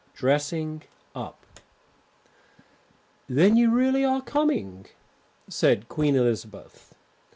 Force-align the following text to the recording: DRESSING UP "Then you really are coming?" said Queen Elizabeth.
DRESSING 0.15 0.81
UP 1.13 1.39
"Then 3.29 3.55
you 3.55 3.69
really 3.69 4.03
are 4.03 4.19
coming?" 4.23 4.87
said 5.47 5.89
Queen 5.89 6.15
Elizabeth. 6.15 6.95